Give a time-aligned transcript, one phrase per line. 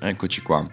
[0.00, 0.64] Eccoci qua.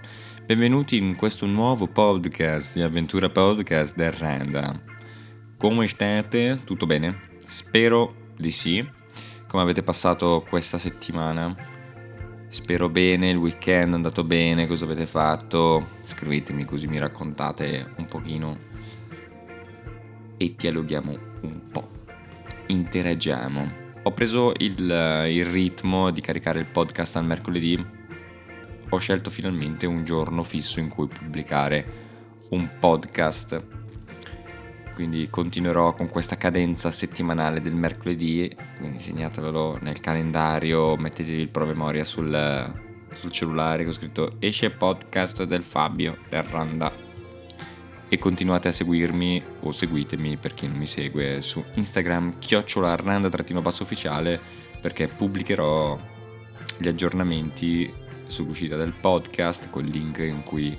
[0.46, 4.80] Benvenuti in questo nuovo podcast di Avventura Podcast del Randa.
[5.58, 6.60] Come state?
[6.64, 7.30] Tutto bene?
[7.44, 8.88] Spero di sì.
[9.48, 11.56] Come avete passato questa settimana?
[12.50, 15.88] Spero bene, il weekend è andato bene, cosa avete fatto?
[16.04, 18.60] Scrivetemi così mi raccontate un pochino
[20.38, 21.90] e dialoghiamo un po'.
[22.68, 23.84] Interagiamo.
[24.04, 27.95] Ho preso il, il ritmo di caricare il podcast al mercoledì
[28.96, 32.04] ho scelto finalmente un giorno fisso in cui pubblicare
[32.50, 33.62] un podcast.
[34.94, 42.06] Quindi continuerò con questa cadenza settimanale del mercoledì, quindi segnatevelo nel calendario, mettetevi il promemoria
[42.06, 42.74] sul,
[43.14, 46.92] sul cellulare che ho scritto esce podcast del Fabio del Randa
[48.08, 53.84] e continuate a seguirmi o seguitemi per chi non mi segue su Instagram chiocciola randa-basso
[53.84, 54.40] ufficiale
[54.80, 56.00] perché pubblicherò
[56.78, 57.92] gli aggiornamenti
[58.28, 60.78] sull'uscita del podcast col link in cui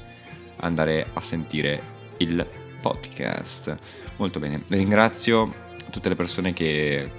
[0.56, 1.82] andare a sentire
[2.18, 2.46] il
[2.80, 3.76] podcast.
[4.16, 5.52] Molto bene, ringrazio
[5.90, 7.10] tutte le persone che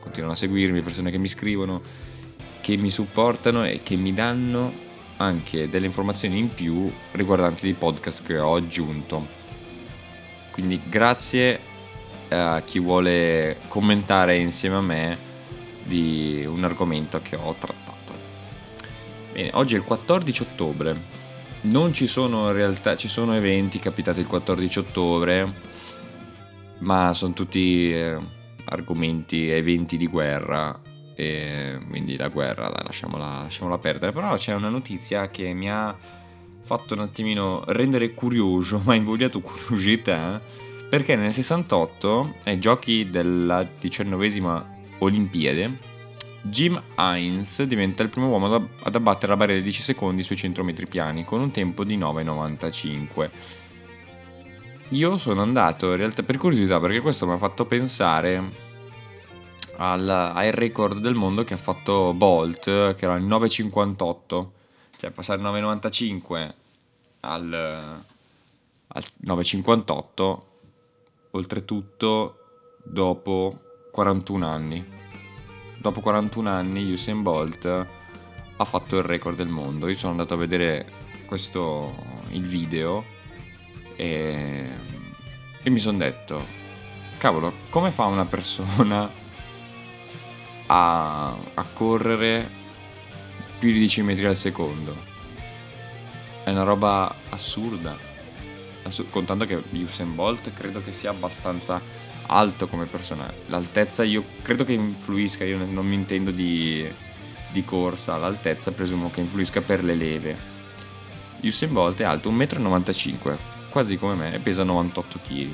[0.00, 1.82] continuano a seguirmi, persone che mi scrivono,
[2.60, 4.86] che mi supportano e che mi danno
[5.18, 9.26] anche delle informazioni in più riguardanti i podcast che ho aggiunto.
[10.52, 11.60] Quindi grazie
[12.28, 15.18] a chi vuole commentare insieme a me
[15.84, 17.87] di un argomento che ho trattato.
[19.38, 20.96] Bene, oggi è il 14 ottobre.
[21.60, 25.52] Non ci sono in realtà, ci sono eventi capitati il 14 ottobre,
[26.78, 28.18] ma sono tutti eh,
[28.64, 30.76] argomenti, eventi di guerra.
[31.14, 34.10] E quindi la guerra, dai, lasciamola, lasciamola perdere.
[34.10, 35.96] Però c'è una notizia che mi ha
[36.62, 40.42] fatto un attimino rendere curioso, ma invogliato curiosità,
[40.90, 45.87] perché nel 68, ai giochi della diciannovesima Olimpiade,
[46.42, 50.62] Jim Hines diventa il primo uomo ad abbattere la barriera di 10 secondi sui 100
[50.62, 53.30] metri piani con un tempo di 9,95.
[54.90, 58.66] Io sono andato in realtà per curiosità perché questo mi ha fatto pensare
[59.76, 64.46] al, al record del mondo che ha fatto Bolt, che era il 9,58,
[64.96, 66.52] cioè passare 9,95
[67.20, 67.52] al,
[68.86, 70.38] al 9,58,
[71.32, 72.38] oltretutto
[72.82, 73.60] dopo
[73.92, 74.97] 41 anni
[75.78, 77.86] dopo 41 anni Usain Bolt
[78.56, 79.88] ha fatto il record del mondo.
[79.88, 80.86] Io sono andato a vedere
[81.26, 81.94] questo,
[82.30, 83.04] il video
[83.96, 84.70] e,
[85.62, 86.44] e mi sono detto,
[87.18, 89.08] cavolo, come fa una persona
[90.66, 92.56] a, a correre
[93.58, 94.96] più di 10 metri al secondo?
[96.44, 97.96] È una roba assurda.
[98.82, 101.80] Assur- contando che Usain Bolt credo che sia abbastanza
[102.28, 103.30] alto come persona.
[103.46, 106.86] L'altezza io credo che influisca, io non mi intendo di,
[107.52, 110.56] di corsa, l'altezza presumo che influisca per le leve.
[111.40, 113.36] Usain Bolt è alto 1,95 m,
[113.70, 115.48] quasi come me, e pesa 98 kg.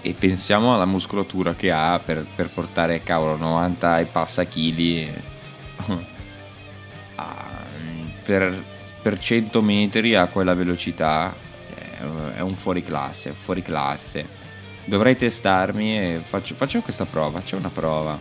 [0.00, 5.10] E pensiamo alla muscolatura che ha per, per portare, cavolo, 90 e passa chili
[8.24, 8.64] per,
[9.02, 11.34] per 100 metri a quella velocità.
[12.34, 14.46] È un fuori classe, fuori classe
[14.88, 18.18] dovrei testarmi e faccio, faccio questa prova, c'è una prova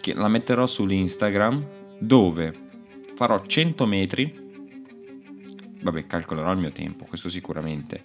[0.00, 1.66] che la metterò sull'Instagram
[1.98, 2.54] dove
[3.16, 4.50] farò 100 metri,
[5.80, 8.00] vabbè calcolerò il mio tempo, questo sicuramente,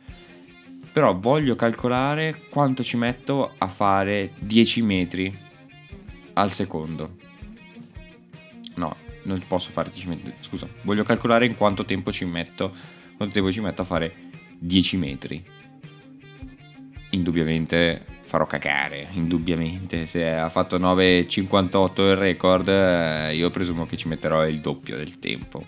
[0.92, 5.38] però voglio calcolare quanto ci metto a fare 10 metri
[6.34, 7.16] al secondo.
[8.76, 12.74] No, non posso fare 10 metri, scusa, voglio calcolare in quanto tempo ci metto,
[13.16, 14.16] quanto tempo ci metto a fare
[14.58, 15.57] 10 metri
[17.18, 20.06] indubbiamente farò cagare, indubbiamente.
[20.06, 25.20] Se ha fatto 9,58 il record, eh, io presumo che ci metterò il doppio del
[25.20, 25.66] tempo.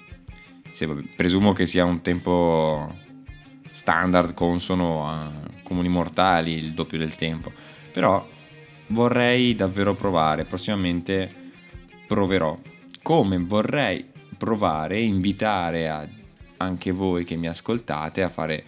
[0.72, 2.94] Se, presumo che sia un tempo
[3.72, 5.32] standard, consono a
[5.64, 7.52] comuni mortali, il doppio del tempo.
[7.92, 8.26] Però
[8.88, 11.34] vorrei davvero provare, prossimamente
[12.08, 12.58] proverò.
[13.02, 14.06] Come vorrei
[14.38, 16.08] provare invitare a,
[16.58, 18.64] anche voi che mi ascoltate a fare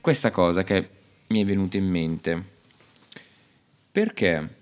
[0.00, 0.88] questa cosa che
[1.32, 2.44] mi è venuto in mente.
[3.90, 4.56] Perché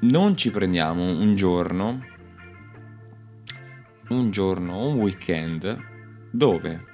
[0.00, 2.04] non ci prendiamo un giorno,
[4.08, 5.78] un giorno, un weekend,
[6.30, 6.88] dove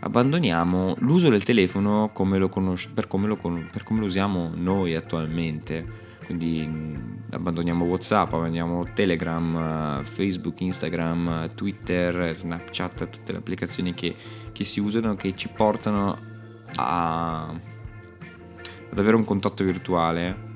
[0.00, 4.94] abbandoniamo l'uso del telefono come conos- per, come lo con- per come lo usiamo noi
[4.94, 6.08] attualmente.
[6.24, 14.14] Quindi mm, abbandoniamo WhatsApp, abbandoniamo Telegram, Facebook, Instagram, Twitter, Snapchat, tutte le applicazioni che,
[14.52, 16.16] che si usano che ci portano
[16.76, 17.78] a
[18.90, 20.48] ad avere un contatto virtuale.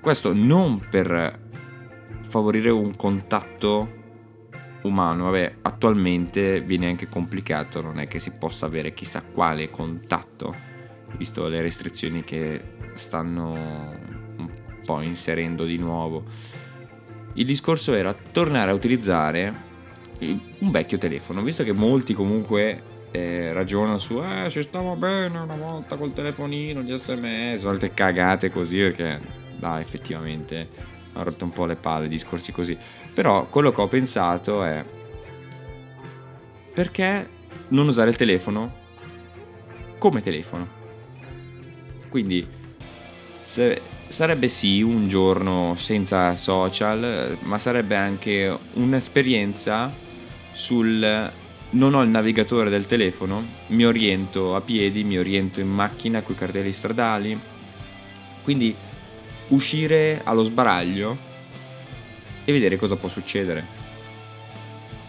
[0.00, 1.40] Questo non per
[2.22, 4.02] favorire un contatto
[4.82, 10.54] umano, vabbè, attualmente viene anche complicato, non è che si possa avere chissà quale contatto,
[11.16, 13.52] visto le restrizioni che stanno
[14.36, 14.50] un
[14.84, 16.24] po' inserendo di nuovo.
[17.34, 19.72] Il discorso era tornare a utilizzare
[20.20, 22.82] un vecchio telefono, visto che molti comunque
[23.14, 28.50] eh, ragionano su eh ci stava bene una volta col telefonino, gli sms, altre cagate
[28.50, 29.20] così perché
[29.56, 30.68] dai effettivamente
[31.12, 32.76] ha rotto un po' le palle discorsi così
[33.12, 34.84] però quello che ho pensato è
[36.74, 37.28] perché
[37.68, 38.82] non usare il telefono
[39.98, 40.66] come telefono?
[42.08, 42.44] Quindi
[43.42, 49.92] se, sarebbe sì un giorno senza social, ma sarebbe anche un'esperienza
[50.52, 51.32] sul
[51.74, 56.34] non ho il navigatore del telefono, mi oriento a piedi, mi oriento in macchina con
[56.34, 57.38] i cartelli stradali.
[58.42, 58.74] Quindi
[59.48, 61.16] uscire allo sbaraglio
[62.44, 63.82] e vedere cosa può succedere.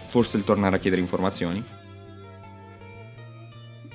[0.08, 1.64] Forse il tornare a chiedere informazioni.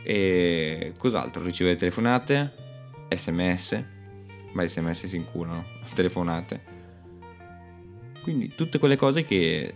[0.03, 1.43] E cos'altro?
[1.43, 2.53] Ricevere telefonate,
[3.09, 3.85] sms,
[4.53, 5.65] ma sms si incurano,
[5.95, 6.79] telefonate.
[8.23, 9.75] Quindi tutte quelle cose che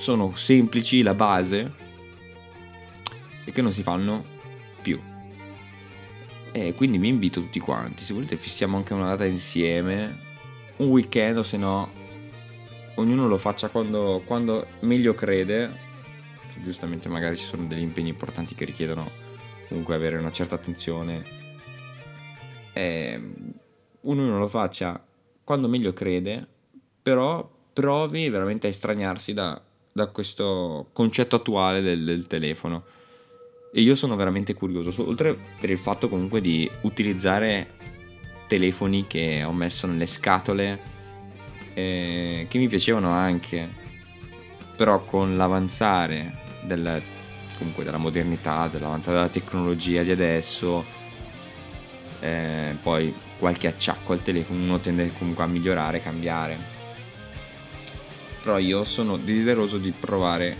[0.00, 1.72] sono semplici, la base,
[3.44, 4.24] e che non si fanno
[4.80, 4.98] più.
[6.52, 10.16] E quindi vi invito tutti quanti, se volete fissiamo anche una data insieme,
[10.76, 11.92] un weekend o se no
[12.94, 15.70] ognuno lo faccia quando, quando meglio crede,
[16.62, 19.10] giustamente magari ci sono degli impegni importanti che richiedono
[19.68, 21.22] comunque avere una certa attenzione,
[22.72, 23.20] e
[24.00, 25.04] ognuno lo faccia
[25.44, 26.46] quando meglio crede,
[27.02, 29.62] però provi veramente a estraniarsi da,
[30.00, 32.84] da questo concetto attuale del, del telefono.
[33.72, 37.78] E io sono veramente curioso, oltre per il fatto comunque di utilizzare
[38.48, 40.80] telefoni che ho messo nelle scatole
[41.74, 43.68] eh, che mi piacevano anche,
[44.74, 47.00] però con l'avanzare del,
[47.56, 50.84] comunque della modernità, dell'avanzare della tecnologia di adesso,
[52.18, 56.79] eh, poi qualche acciacco al telefono uno tende comunque a migliorare, cambiare.
[58.42, 60.56] Però io sono desideroso di provare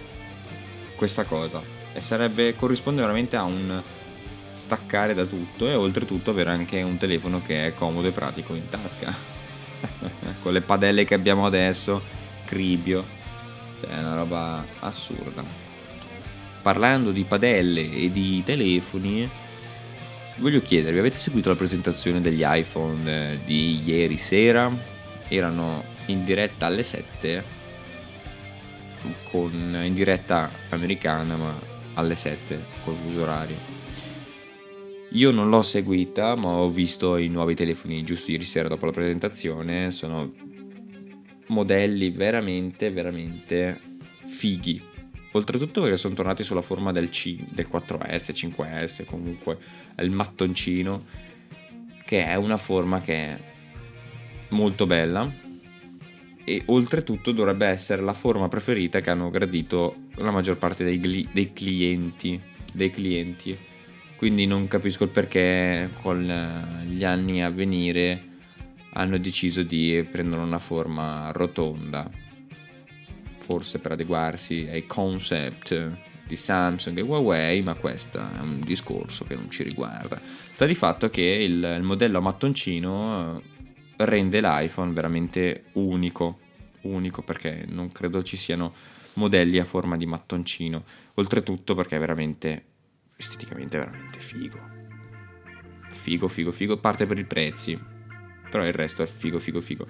[0.97, 1.62] questa cosa
[1.93, 3.82] e sarebbe corrisponde veramente a un
[4.53, 8.69] staccare da tutto e oltretutto avere anche un telefono che è comodo e pratico in
[8.69, 9.38] tasca.
[10.43, 12.03] con le padelle che abbiamo adesso,
[12.44, 13.05] cribio,
[13.81, 15.43] cioè è una roba assurda.
[16.62, 19.29] Parlando di padelle e di telefoni,
[20.37, 24.71] voglio chiedervi, avete seguito la presentazione degli iPhone eh, di ieri sera?
[25.29, 27.44] Erano in diretta alle 7,
[29.31, 31.55] con, in diretta americana, ma
[31.94, 33.81] alle 7 col fuso orario
[35.12, 38.93] io non l'ho seguita, ma ho visto i nuovi telefoni giusto ieri sera dopo la
[38.93, 39.91] presentazione.
[39.91, 40.32] Sono
[41.47, 43.81] modelli veramente, veramente
[44.29, 44.81] fighi.
[45.32, 49.58] Oltretutto perché sono tornati sulla forma del, C, del 4S, 5S, comunque
[49.99, 51.05] il mattoncino,
[52.05, 53.38] che è una forma che è
[54.50, 55.29] molto bella
[56.50, 61.29] e oltretutto dovrebbe essere la forma preferita che hanno gradito la maggior parte dei, gli,
[61.31, 62.41] dei clienti.
[62.73, 63.56] Dei clienti
[64.20, 66.20] quindi non capisco il perché con
[66.87, 68.23] gli anni a venire
[68.93, 72.06] hanno deciso di prendere una forma rotonda
[73.38, 75.91] forse per adeguarsi ai concept
[76.26, 80.20] di Samsung e Huawei ma questo è un discorso che non ci riguarda
[80.53, 83.59] sta di fatto che il, il modello a mattoncino eh,
[84.05, 86.39] rende l'iPhone veramente unico
[86.83, 88.73] unico perché non credo ci siano
[89.15, 92.65] modelli a forma di mattoncino oltretutto perché è veramente
[93.17, 94.59] esteticamente veramente figo.
[95.91, 96.79] Figo, figo, figo.
[96.79, 97.79] Parte per i prezzi.
[98.51, 99.87] Però il resto è figo, figo, figo.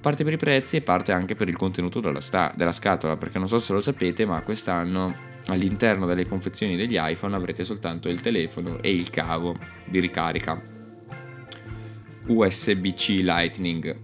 [0.00, 3.16] Parte per i prezzi e parte anche per il contenuto della, sta- della scatola.
[3.16, 8.08] Perché non so se lo sapete, ma quest'anno all'interno delle confezioni degli iPhone avrete soltanto
[8.08, 9.56] il telefono e il cavo
[9.86, 10.75] di ricarica.
[12.26, 13.96] USB-C Lightning.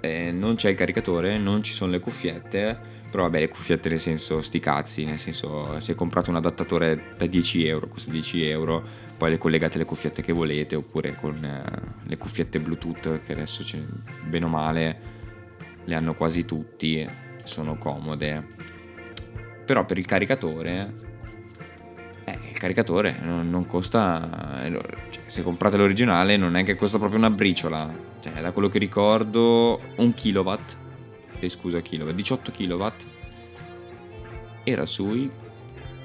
[0.00, 4.00] Eh, non c'è il caricatore, non ci sono le cuffiette però vabbè, le cuffiette nel
[4.00, 8.82] senso sti cazzi, nel senso se comprate un adattatore da 10 euro, costa 10 euro,
[9.16, 11.62] poi le collegate le cuffiette che volete, oppure con eh,
[12.02, 13.62] le cuffiette Bluetooth che adesso
[14.24, 14.98] bene o male
[15.84, 17.08] le hanno quasi tutti,
[17.44, 18.44] sono comode.
[19.64, 20.92] Però per il caricatore,
[22.64, 24.70] caricatore non, non costa, eh,
[25.10, 28.78] cioè, se comprate l'originale non è che costa proprio una briciola, cioè da quello che
[28.78, 30.76] ricordo un kilowatt
[31.40, 32.86] eh, scusa kW, 18 kW
[34.64, 35.30] era sui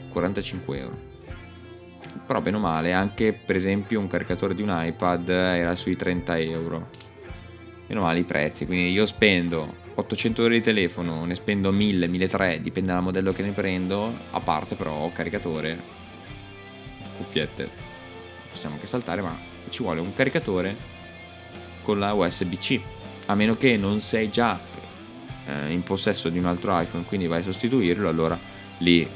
[0.10, 0.98] 45 euro.
[2.28, 6.40] Però bene o male, anche per esempio un caricatore di un iPad era sui 30
[6.40, 6.90] euro.
[7.88, 12.62] Meno male i prezzi, quindi io spendo 800 euro di telefono, ne spendo 1000, 1300,
[12.62, 15.99] dipende dal modello che ne prendo, a parte però caricatore,
[17.30, 17.70] cuffiette,
[18.50, 19.38] possiamo anche saltare, ma
[19.70, 20.76] ci vuole un caricatore
[21.84, 22.80] con la USB-C,
[23.28, 24.60] a meno che non sei già
[25.46, 28.38] eh, in possesso di un altro iPhone, quindi vai a sostituirlo, allora
[28.80, 29.08] lì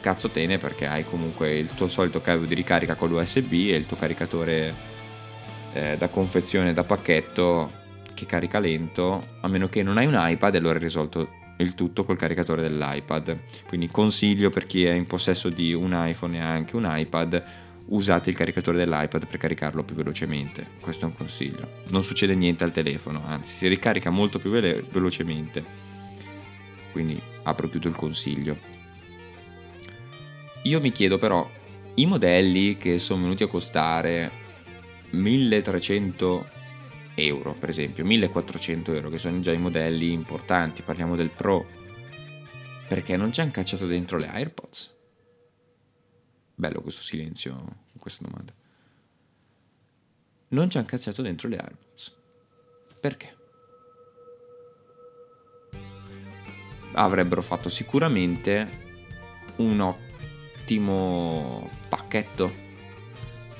[0.00, 3.86] cazzo tene perché hai comunque il tuo solito cavo di ricarica con l'USB e il
[3.86, 4.74] tuo caricatore
[5.72, 7.80] eh, da confezione, da pacchetto
[8.12, 12.04] che carica lento, a meno che non hai un iPad, allora hai risolto il tutto
[12.04, 13.38] col caricatore dell'iPad.
[13.66, 17.42] Quindi consiglio per chi è in possesso di un iPhone e anche un iPad,
[17.86, 20.66] usate il caricatore dell'iPad per caricarlo più velocemente.
[20.80, 21.80] Questo è un consiglio.
[21.88, 25.64] Non succede niente al telefono, anzi si ricarica molto più vele- velocemente.
[26.92, 28.56] Quindi apro tutto il consiglio.
[30.64, 31.48] Io mi chiedo però,
[31.94, 34.30] i modelli che sono venuti a costare
[35.10, 36.60] 1300
[37.14, 41.66] euro, per esempio, 1400 euro, che sono già i modelli importanti, parliamo del Pro,
[42.88, 44.90] perché non ci hanno cacciato dentro le AirPods?
[46.54, 47.64] Bello questo silenzio
[47.98, 48.52] questa domanda.
[50.48, 52.14] Non ci hanno cacciato dentro le AirPods.
[53.00, 53.36] Perché?
[56.92, 58.68] Avrebbero fatto sicuramente
[59.56, 62.52] un ottimo pacchetto.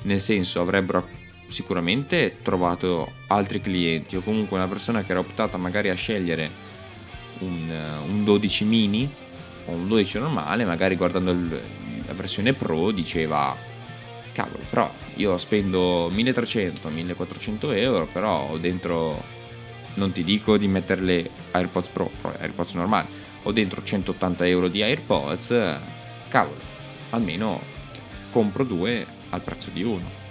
[0.03, 1.09] Nel senso, avrebbero
[1.53, 6.49] sicuramente trovato altri clienti o comunque una persona che era optata magari a scegliere
[7.39, 9.09] un, eh, un 12 mini
[9.65, 11.61] o un 12 normale, magari guardando il,
[12.05, 13.55] la versione Pro diceva
[14.33, 19.21] cavolo, però io spendo 1300-1400 euro, però ho dentro,
[19.93, 23.07] non ti dico di mettere le AirPods Pro, AirPods normali,
[23.43, 25.77] ho dentro 180 euro di AirPods,
[26.29, 26.59] cavolo,
[27.11, 27.61] almeno
[28.31, 30.22] compro due al prezzo di uno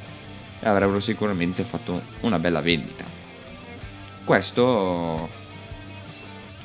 [0.63, 3.05] e avrebbero sicuramente fatto una bella vendita.
[4.25, 5.29] Questo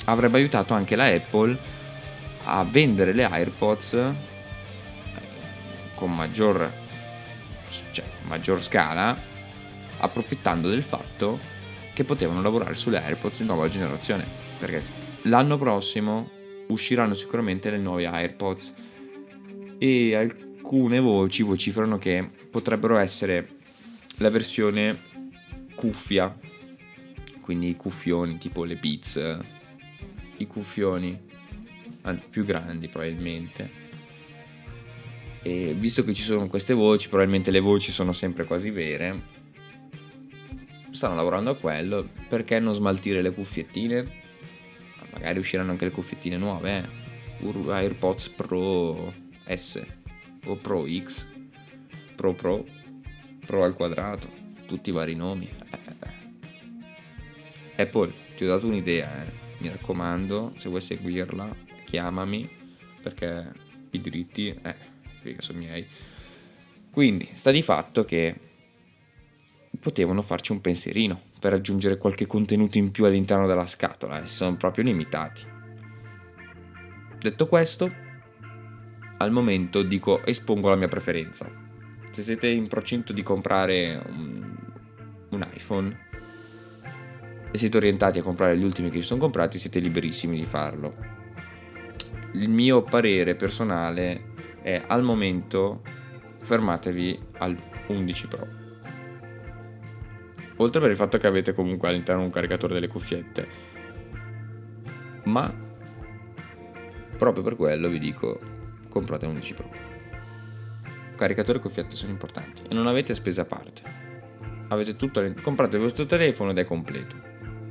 [0.06, 1.58] avrebbe aiutato anche la Apple
[2.44, 4.13] a vendere le AirPods eh,
[5.96, 6.72] con maggior,
[7.92, 9.18] cioè, maggior scala,
[9.98, 11.39] approfittando del fatto
[11.94, 14.25] che potevano lavorare sulle AirPods di nuova generazione.
[14.60, 14.84] Perché
[15.24, 16.30] l'anno prossimo
[16.68, 18.74] usciranno sicuramente le nuove AirPods
[19.80, 23.56] e alcune voci vociferano che potrebbero essere
[24.17, 24.97] versione
[25.75, 26.36] cuffia,
[27.41, 29.39] quindi i cuffioni tipo le Beats,
[30.38, 31.19] i cuffioni
[32.29, 33.86] più grandi probabilmente.
[35.43, 39.21] E visto che ci sono queste voci, probabilmente le voci sono sempre quasi vere,
[40.91, 44.25] stanno lavorando a quello, perché non smaltire le cuffiettine?
[45.13, 47.05] Magari usciranno anche le cuffiettine nuove, eh?
[47.71, 49.13] AirPods Pro
[49.47, 49.81] S
[50.45, 51.25] o Pro X,
[52.15, 52.65] Pro Pro
[53.48, 54.27] Pro al quadrato,
[54.66, 55.50] tutti i vari nomi.
[57.77, 59.32] Apple, ti ho dato un'idea, eh.
[59.60, 62.50] mi raccomando, se vuoi seguirla, chiamami
[63.01, 63.50] perché
[63.92, 65.88] i diritti, eh, sono miei.
[66.92, 68.36] Quindi, sta di fatto che
[69.80, 74.25] potevano farci un pensierino per aggiungere qualche contenuto in più all'interno della scatola, eh.
[74.25, 75.46] sono proprio limitati.
[77.18, 77.89] Detto questo,
[79.20, 81.66] al momento dico espongo la mia preferenza
[82.17, 84.55] se siete in procinto di comprare un,
[85.29, 86.05] un iPhone
[87.51, 90.95] e siete orientati a comprare gli ultimi che si sono comprati, siete liberissimi di farlo.
[92.33, 94.33] Il mio parere personale
[94.63, 95.83] è al momento
[96.39, 97.55] fermatevi al
[97.86, 98.47] 11 Pro.
[100.55, 103.47] Oltre per il fatto che avete comunque all'interno un caricatore delle cuffiette,
[105.25, 105.53] ma
[107.15, 108.39] proprio per quello vi dico
[108.89, 109.66] comprate un 11 Pro
[111.17, 113.81] caricatore e cuffiette sono importanti e non avete spese a parte.
[114.69, 117.15] Avete tutto, comprate il vostro telefono ed è completo.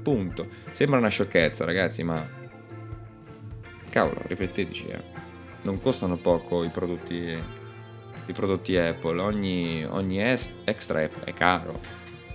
[0.03, 0.47] Punto.
[0.73, 2.45] Sembra una sciocchezza, ragazzi, ma
[3.91, 5.03] cavolo, rifletteteci, eh.
[5.63, 7.15] Non costano poco i prodotti,
[8.27, 11.81] i prodotti Apple, ogni, ogni extra è, è caro.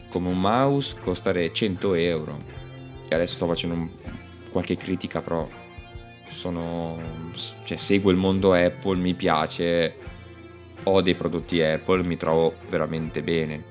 [0.10, 2.40] Come un mouse costare 100 euro.
[3.08, 3.90] E adesso sto facendo un,
[4.52, 5.48] qualche critica, però
[6.30, 7.00] sono,
[7.64, 9.96] cioè, seguo il mondo Apple, mi piace,
[10.84, 13.64] ho dei prodotti Apple, mi trovo veramente bene.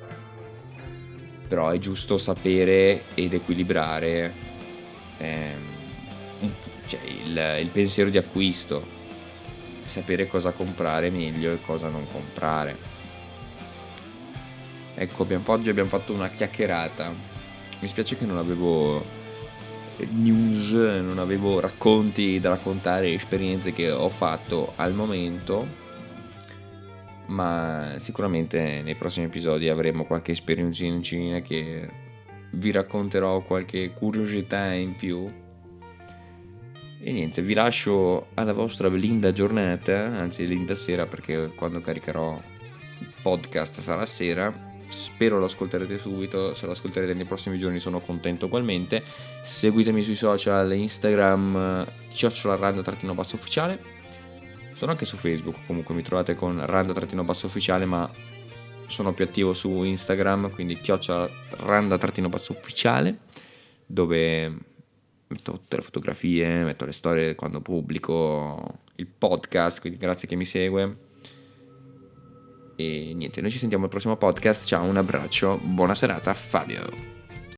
[1.48, 4.32] Però è giusto sapere ed equilibrare
[5.18, 5.70] ehm,
[6.86, 8.84] cioè il, il pensiero di acquisto,
[9.84, 12.76] sapere cosa comprare meglio e cosa non comprare.
[14.94, 17.12] Ecco, abbiamo, oggi abbiamo fatto una chiacchierata.
[17.78, 19.02] Mi spiace che non avevo
[20.08, 25.66] news, non avevo racconti da raccontare, esperienze che ho fatto al momento
[27.30, 31.88] ma sicuramente nei prossimi episodi avremo qualche esperienzina che
[32.52, 35.30] vi racconterò qualche curiosità in più
[37.02, 42.38] E niente, vi lascio alla vostra linda giornata, anzi linda sera perché quando caricherò
[42.98, 44.52] il podcast sarà sera.
[44.88, 49.02] Spero lo ascolterete subito, se lo ascolterete nei prossimi giorni sono contento ugualmente.
[49.42, 53.99] Seguitemi sui social, Instagram, chiocciolaranda-basso ufficiale.
[54.80, 58.10] Sono anche su Facebook, comunque mi trovate con randa-basso ufficiale, ma
[58.86, 63.18] sono più attivo su Instagram, quindi chiocciolaranda-basso ufficiale,
[63.84, 64.48] dove
[65.26, 70.46] metto tutte le fotografie, metto le storie quando pubblico il podcast, quindi grazie che mi
[70.46, 70.96] segue.
[72.76, 74.64] E niente, noi ci sentiamo al prossimo podcast.
[74.64, 77.19] Ciao, un abbraccio, buona serata, Fabio.